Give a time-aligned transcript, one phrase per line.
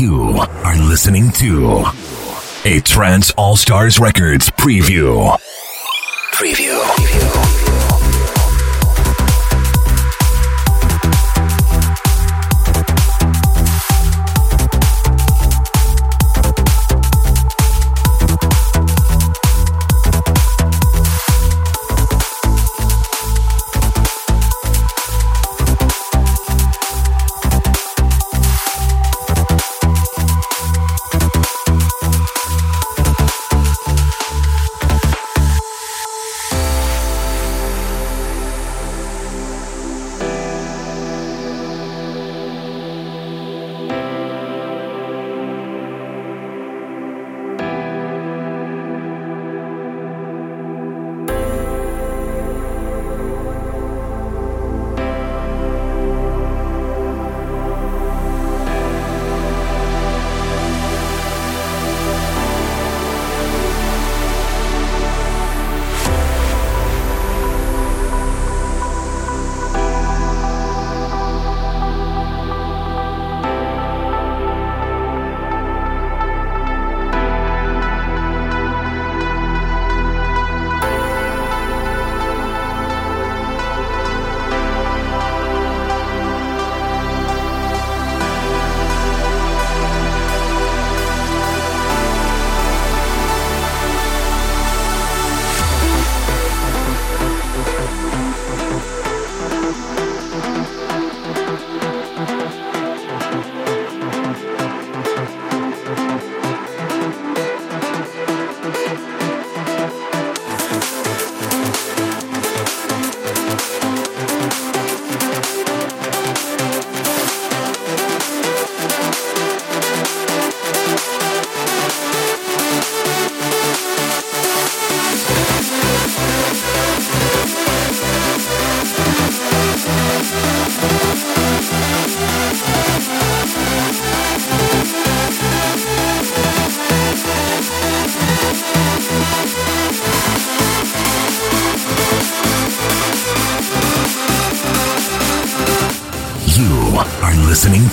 [0.00, 1.84] You are listening to
[2.64, 5.36] a Trance All Stars Records preview.
[6.32, 6.80] Preview.
[6.80, 7.49] preview.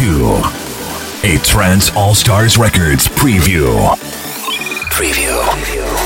[0.00, 0.42] To
[1.24, 3.94] a Trance All Stars Records preview.
[4.90, 5.42] Preview.
[5.42, 5.99] preview.